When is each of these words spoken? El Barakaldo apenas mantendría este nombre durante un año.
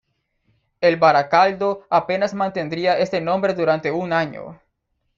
El 0.79 0.97
Barakaldo 0.97 1.85
apenas 1.91 2.33
mantendría 2.33 2.97
este 2.97 3.21
nombre 3.21 3.53
durante 3.53 3.91
un 3.91 4.13
año. 4.13 4.59